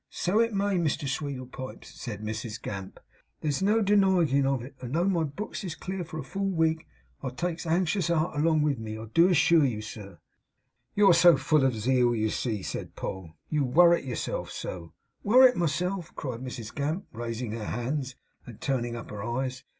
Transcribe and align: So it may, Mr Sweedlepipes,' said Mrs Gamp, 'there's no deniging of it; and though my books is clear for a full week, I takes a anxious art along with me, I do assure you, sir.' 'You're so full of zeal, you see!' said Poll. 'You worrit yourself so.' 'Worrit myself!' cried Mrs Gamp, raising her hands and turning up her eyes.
So 0.09 0.39
it 0.39 0.51
may, 0.51 0.77
Mr 0.79 1.07
Sweedlepipes,' 1.07 1.93
said 1.93 2.21
Mrs 2.23 2.59
Gamp, 2.59 2.99
'there's 3.41 3.61
no 3.61 3.83
deniging 3.83 4.47
of 4.47 4.63
it; 4.63 4.73
and 4.81 4.95
though 4.95 5.03
my 5.07 5.21
books 5.23 5.63
is 5.63 5.75
clear 5.75 6.03
for 6.03 6.17
a 6.17 6.23
full 6.23 6.49
week, 6.49 6.87
I 7.21 7.29
takes 7.29 7.67
a 7.67 7.69
anxious 7.69 8.09
art 8.09 8.35
along 8.35 8.63
with 8.63 8.79
me, 8.79 8.97
I 8.97 9.05
do 9.13 9.27
assure 9.27 9.63
you, 9.63 9.83
sir.' 9.83 10.17
'You're 10.95 11.13
so 11.13 11.37
full 11.37 11.63
of 11.63 11.75
zeal, 11.75 12.15
you 12.15 12.31
see!' 12.31 12.63
said 12.63 12.95
Poll. 12.95 13.33
'You 13.47 13.63
worrit 13.63 14.03
yourself 14.03 14.49
so.' 14.49 14.91
'Worrit 15.23 15.55
myself!' 15.55 16.11
cried 16.15 16.39
Mrs 16.41 16.73
Gamp, 16.73 17.05
raising 17.13 17.51
her 17.51 17.65
hands 17.65 18.15
and 18.47 18.59
turning 18.59 18.95
up 18.95 19.11
her 19.11 19.21
eyes. 19.23 19.63